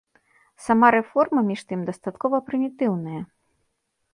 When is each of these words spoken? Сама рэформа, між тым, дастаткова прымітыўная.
Сама 0.67 0.87
рэформа, 0.95 1.43
між 1.49 1.61
тым, 1.73 1.79
дастаткова 1.91 2.37
прымітыўная. 2.49 3.21